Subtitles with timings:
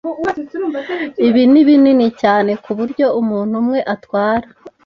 [1.27, 4.47] Ibi ni binini cyane kuburyo umuntu umwe atwara.